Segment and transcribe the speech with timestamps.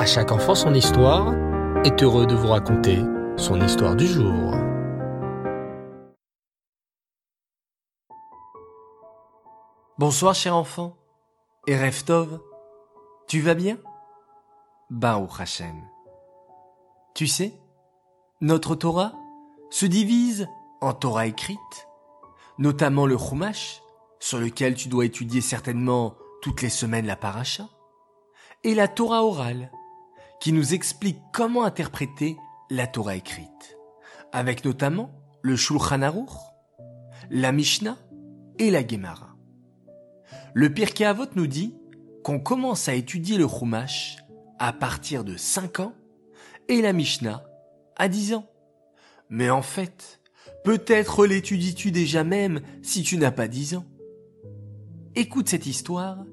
[0.00, 1.34] À chaque enfant son histoire
[1.84, 3.00] est heureux de vous raconter
[3.36, 4.54] son histoire du jour.
[9.98, 10.96] Bonsoir cher enfant.
[11.66, 12.40] Et Reftov,
[13.28, 13.76] tu vas bien?
[14.88, 15.76] Baruch Hashem.
[17.14, 17.52] Tu sais,
[18.40, 19.12] notre Torah
[19.68, 20.48] se divise
[20.80, 21.58] en Torah écrite,
[22.56, 23.82] notamment le Chumash,
[24.18, 27.68] sur lequel tu dois étudier certainement toutes les semaines la paracha,
[28.64, 29.70] et la Torah orale,
[30.40, 32.36] qui nous explique comment interpréter
[32.70, 33.78] la Torah écrite,
[34.32, 35.10] avec notamment
[35.42, 36.30] le Shulchan Aruch,
[37.30, 37.98] la Mishnah
[38.58, 39.36] et la Gemara.
[40.54, 41.74] Le Pirkei Avot nous dit
[42.24, 44.18] qu'on commence à étudier le Chumash
[44.58, 45.94] à partir de 5 ans
[46.68, 47.44] et la Mishnah
[47.96, 48.46] à 10 ans.
[49.28, 50.20] Mais en fait,
[50.64, 53.86] peut-être l'étudies-tu déjà même si tu n'as pas 10 ans?
[55.14, 56.24] Écoute cette histoire,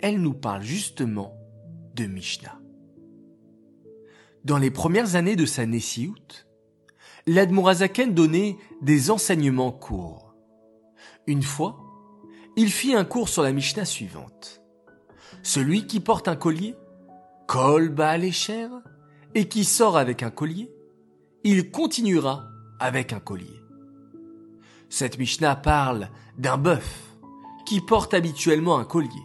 [0.00, 1.36] elle nous parle justement
[1.94, 2.63] de Mishnah.
[4.44, 6.44] Dans les premières années de sa Nessiout,
[7.26, 10.34] l'Admorazaken donnait des enseignements courts.
[11.26, 11.80] Une fois,
[12.54, 14.60] il fit un cours sur la Mishnah suivante.
[15.42, 16.76] Celui qui porte un collier,
[17.46, 18.22] Kol Baal
[19.34, 20.70] et qui sort avec un collier,
[21.42, 22.44] il continuera
[22.78, 23.62] avec un collier.
[24.90, 27.16] Cette Mishnah parle d'un bœuf
[27.64, 29.24] qui porte habituellement un collier.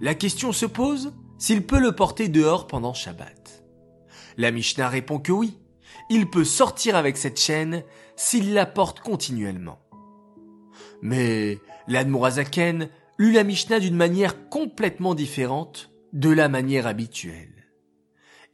[0.00, 3.53] La question se pose s'il peut le porter dehors pendant Shabbat.
[4.36, 5.58] La Mishnah répond que oui,
[6.10, 7.84] il peut sortir avec cette chaîne
[8.16, 9.78] s'il la porte continuellement.
[11.02, 17.70] Mais l'Admorazaken lut la Mishnah d'une manière complètement différente de la manière habituelle.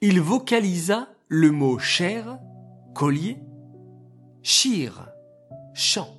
[0.01, 2.39] Il vocalisa le mot cher,
[2.95, 3.39] collier,
[4.43, 5.09] shir,
[5.75, 6.17] chant.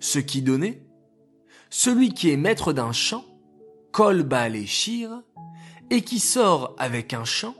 [0.00, 0.82] Ce qui donnait,
[1.68, 3.24] celui qui est maître d'un chant,
[3.92, 5.22] kol baal shir,
[5.90, 7.54] et qui sort avec un chant,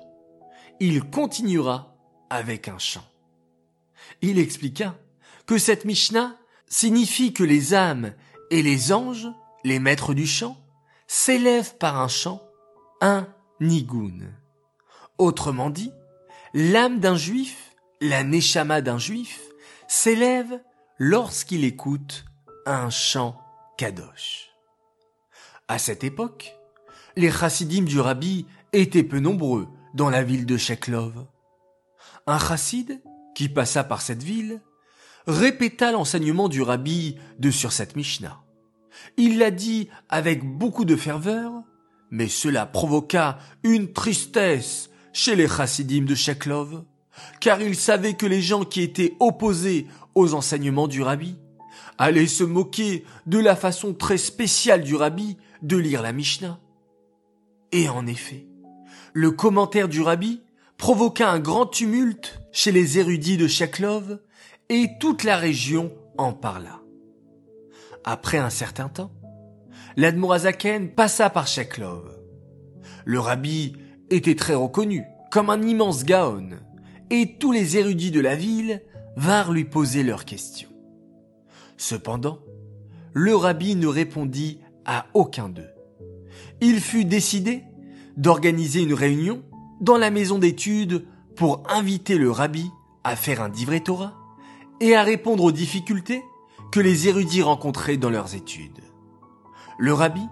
[0.80, 1.94] il continuera
[2.30, 3.04] avec un chant.
[4.22, 4.96] Il expliqua
[5.46, 6.36] que cette Mishnah
[6.66, 8.14] signifie que les âmes
[8.50, 9.28] et les anges,
[9.62, 10.56] les maîtres du chant,
[11.06, 12.42] s'élèvent par un chant,
[13.02, 13.28] un
[13.60, 14.32] nigun.
[15.18, 15.92] Autrement dit,
[16.54, 19.40] l'âme d'un juif, la neshama d'un juif,
[19.86, 20.62] s'élève
[20.98, 22.24] lorsqu'il écoute
[22.64, 23.38] un chant
[23.76, 24.50] kadosh.
[25.68, 26.54] À cette époque,
[27.16, 31.26] les chassidim du rabbi étaient peu nombreux dans la ville de Sheklov.
[32.26, 33.02] Un chassid,
[33.34, 34.60] qui passa par cette ville,
[35.26, 38.42] répéta l'enseignement du rabbi de sur cette Mishnah.
[39.16, 41.52] Il l'a dit avec beaucoup de ferveur,
[42.10, 46.84] mais cela provoqua une tristesse chez les chassidim de Sheklov,
[47.40, 51.36] car il savait que les gens qui étaient opposés aux enseignements du rabbi
[51.98, 56.58] allaient se moquer de la façon très spéciale du rabbi de lire la Mishnah.
[57.72, 58.49] Et en effet,
[59.12, 60.40] le commentaire du rabbi
[60.76, 64.20] provoqua un grand tumulte chez les érudits de Sheklov
[64.68, 66.80] et toute la région en parla.
[68.04, 69.12] Après un certain temps,
[69.96, 72.18] l'Admorazaken passa par Sheklov.
[73.04, 73.74] Le rabbi
[74.10, 76.50] était très reconnu comme un immense gaon,
[77.10, 78.82] et tous les érudits de la ville
[79.16, 80.70] vinrent lui poser leurs questions.
[81.76, 82.40] Cependant,
[83.12, 85.70] le rabbi ne répondit à aucun d'eux.
[86.60, 87.64] Il fut décidé
[88.16, 89.42] d'organiser une réunion
[89.80, 91.06] dans la maison d'études
[91.36, 92.70] pour inviter le rabbi
[93.04, 94.14] à faire un divrei Torah
[94.80, 96.22] et à répondre aux difficultés
[96.70, 98.80] que les érudits rencontraient dans leurs études.
[99.78, 100.22] Le rabbi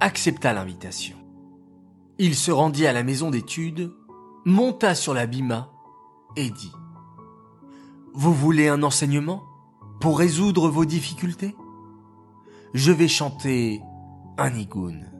[0.00, 1.16] accepta l'invitation.
[2.18, 3.92] Il se rendit à la maison d'études,
[4.44, 5.70] monta sur la bima
[6.36, 6.72] et dit
[8.14, 9.42] Vous voulez un enseignement
[10.00, 11.56] pour résoudre vos difficultés?
[12.74, 13.82] Je vais chanter
[14.38, 15.11] un nigun.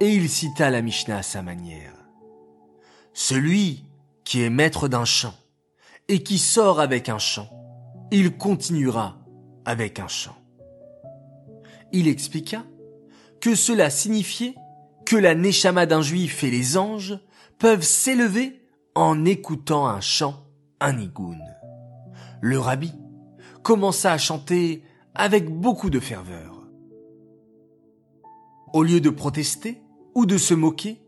[0.00, 1.94] Et il cita la Mishnah à sa manière.
[3.12, 3.84] Celui
[4.24, 5.34] qui est maître d'un chant
[6.06, 7.48] et qui sort avec un chant,
[8.12, 9.18] il continuera
[9.64, 10.36] avec un chant.
[11.92, 12.64] Il expliqua
[13.40, 14.54] que cela signifiait
[15.04, 17.18] que la neshama d'un juif et les anges
[17.58, 18.62] peuvent s'élever
[18.94, 20.44] en écoutant un chant,
[20.80, 21.38] un nigun.
[22.40, 22.92] Le rabbi
[23.62, 24.84] commença à chanter
[25.14, 26.62] avec beaucoup de ferveur.
[28.72, 29.82] Au lieu de protester
[30.18, 31.00] ou de se moquer,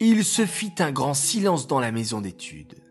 [0.00, 2.82] il se fit un grand silence dans la maison d'études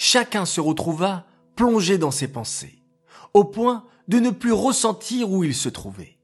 [0.00, 1.26] chacun se retrouva
[1.56, 2.82] plongé dans ses pensées,
[3.34, 6.16] au point de ne plus ressentir où il se trouvait.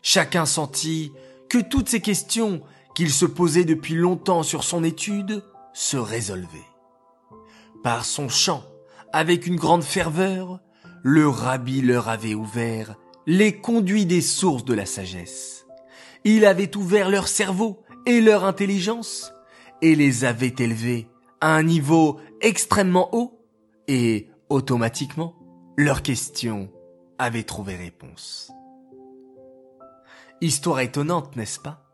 [0.00, 1.10] Chacun sentit
[1.48, 2.62] que toutes ces questions
[2.94, 6.70] qu'il se posait depuis longtemps sur son étude se résolvaient.
[7.82, 8.62] Par son chant,
[9.12, 10.60] avec une grande ferveur,
[11.02, 12.94] le rabbi leur avait ouvert
[13.26, 15.63] les conduits des sources de la sagesse.
[16.24, 19.32] Il avait ouvert leur cerveau et leur intelligence,
[19.82, 21.08] et les avait élevés
[21.40, 23.38] à un niveau extrêmement haut
[23.88, 25.34] et automatiquement
[25.76, 26.70] leurs questions
[27.18, 28.50] avaient trouvé réponse.
[30.40, 31.84] Histoire étonnante, n'est-ce pas?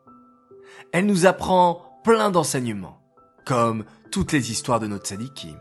[0.92, 3.00] Elle nous apprend plein d'enseignements,
[3.44, 5.58] comme toutes les histoires de notre sadikim.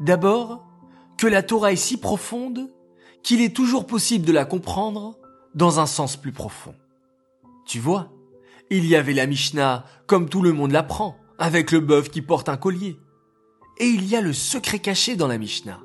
[0.00, 0.66] D'abord,
[1.16, 2.70] que la Torah est si profonde
[3.22, 5.16] qu'il est toujours possible de la comprendre
[5.54, 6.74] dans un sens plus profond.
[7.64, 8.12] Tu vois,
[8.70, 12.48] il y avait la Mishnah comme tout le monde l'apprend, avec le bœuf qui porte
[12.48, 12.98] un collier.
[13.78, 15.80] Et il y a le secret caché dans la Mishnah,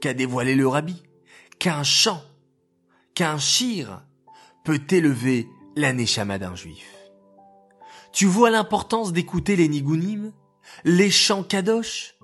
[0.00, 1.02] qu'a dévoilé le rabbi,
[1.58, 2.22] qu'un chant,
[3.14, 4.02] qu'un shir
[4.64, 6.94] peut élever la neshama d'un juif.
[8.12, 10.32] Tu vois l'importance d'écouter les nigunim,
[10.84, 12.14] les chants kadosh,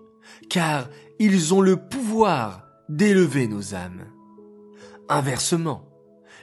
[0.48, 0.88] car
[1.18, 4.06] ils ont le pouvoir d'élever nos âmes.
[5.08, 5.88] Inversement,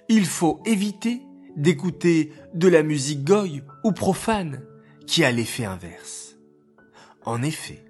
[0.10, 1.22] il faut éviter
[1.58, 4.62] d'écouter de la musique goy ou profane
[5.06, 6.38] qui a l'effet inverse.
[7.26, 7.84] En effet,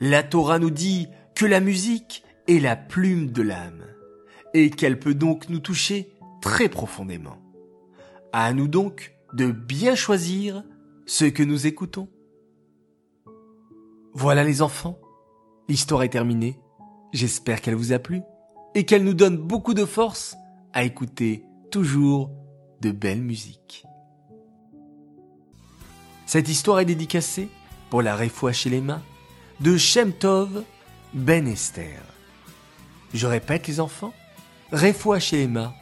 [0.00, 3.84] la Torah nous dit que la musique est la plume de l'âme
[4.52, 6.12] et qu'elle peut donc nous toucher
[6.42, 7.38] très profondément.
[8.32, 10.62] À nous donc de bien choisir
[11.06, 12.08] ce que nous écoutons.
[14.12, 14.98] Voilà les enfants,
[15.68, 16.58] l'histoire est terminée.
[17.12, 18.22] J'espère qu'elle vous a plu
[18.74, 20.36] et qu'elle nous donne beaucoup de force
[20.72, 22.30] à écouter toujours
[22.80, 23.84] de belle musique.
[26.26, 27.48] Cette histoire est dédicacée
[27.90, 29.02] pour la réfoua chez les mains
[29.60, 30.64] de Shem Tov
[31.14, 32.02] Ben Esther.
[33.14, 34.12] Je répète les enfants,
[34.72, 35.72] réfoua chez les mains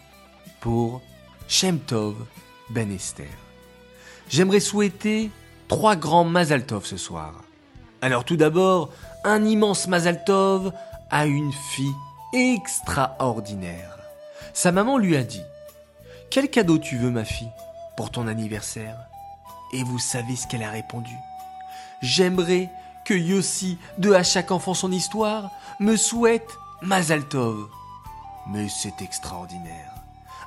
[0.61, 1.00] pour
[1.49, 2.14] Shem Tov
[2.70, 3.26] Ben Esther.
[4.29, 5.31] J'aimerais souhaiter
[5.69, 7.43] trois grands Mazal Tov ce soir.
[8.00, 8.90] Alors tout d'abord,
[9.25, 10.73] un immense Mazal Tov
[11.11, 11.94] à une fille
[12.35, 13.99] extraordinaire.
[14.52, 15.43] Sa maman lui a dit
[16.35, 17.53] quel cadeau tu veux, ma fille,
[17.97, 18.97] pour ton anniversaire?
[19.73, 21.15] Et vous savez ce qu'elle a répondu
[22.03, 22.71] J'aimerais
[23.05, 26.51] que Yossi, de à chaque enfant son histoire, me souhaite
[26.83, 27.69] Mazaltov.
[28.49, 29.95] Mais c'est extraordinaire.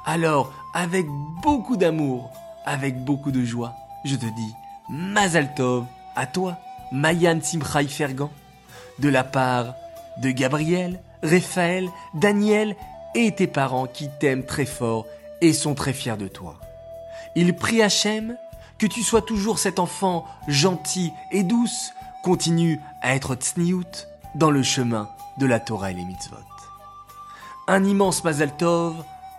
[0.05, 1.05] Alors, avec
[1.41, 2.33] beaucoup d'amour,
[2.65, 3.73] avec beaucoup de joie,
[4.03, 4.53] je te dis
[4.89, 5.85] Mazaltov
[6.17, 6.57] à toi,
[6.91, 8.29] Mayan Simchai Fergan,
[8.99, 9.73] de la part
[10.17, 12.75] de Gabriel, Raphaël, Daniel
[13.15, 15.05] et tes parents qui t'aiment très fort
[15.41, 16.59] et sont très fiers de toi.
[17.35, 18.37] Ils prient Hachem
[18.77, 21.91] que tu sois toujours cet enfant gentil et douce,
[22.23, 26.37] continue à être tsniout dans le chemin de la Torah et les mitzvot.
[27.67, 28.95] Un immense Mazal Tov,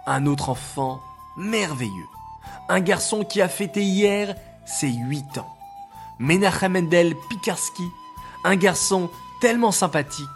[0.06, 1.00] un autre enfant
[1.36, 2.08] merveilleux,
[2.68, 4.34] un garçon qui a fêté hier
[4.66, 5.56] ses huit ans.
[6.18, 7.84] Menachem Mendel Pikarski,
[8.44, 9.10] un garçon
[9.40, 10.26] tellement sympathique.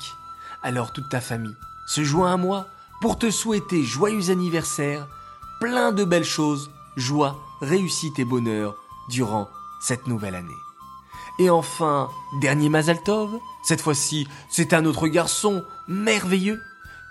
[0.63, 1.57] Alors toute ta famille
[1.89, 2.67] se joint à moi
[3.01, 5.09] pour te souhaiter joyeux anniversaire
[5.63, 8.75] plein de belles choses, joie, réussite et bonheur
[9.09, 9.49] durant
[9.81, 10.61] cette nouvelle année.
[11.39, 12.11] Et enfin,
[12.41, 16.61] dernier Mazaltov, cette fois-ci, c'est un autre garçon merveilleux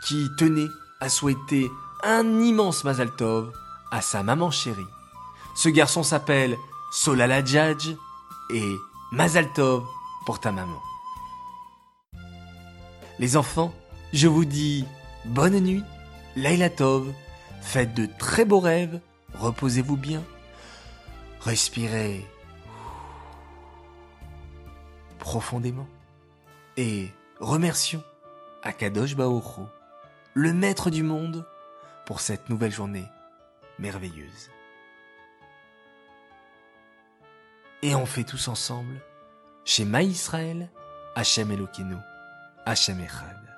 [0.06, 0.68] qui tenait
[1.00, 1.72] à souhaiter
[2.04, 3.54] un immense Mazaltov
[3.90, 4.92] à sa maman chérie.
[5.56, 6.58] Ce garçon s'appelle
[6.92, 8.76] Solala et
[9.14, 9.86] Mazaltov
[10.26, 10.82] pour ta maman.
[13.18, 13.74] Les enfants,
[14.12, 14.84] je vous dis
[15.24, 15.84] bonne nuit,
[16.36, 17.14] Laila Tov,
[17.62, 19.00] Faites de très beaux rêves,
[19.34, 20.24] reposez-vous bien,
[21.40, 22.26] respirez
[25.20, 25.88] profondément
[26.76, 27.10] et
[27.40, 28.04] remercions
[28.64, 29.64] Akadosh Baoru,
[30.34, 31.46] le maître du monde,
[32.06, 33.06] pour cette nouvelle journée
[33.80, 34.50] merveilleuse.
[37.84, 39.00] Et on fait tous ensemble,
[39.64, 40.70] chez Ma Israël,
[41.16, 41.96] Hachem Elokeinu,
[42.66, 43.51] Echad.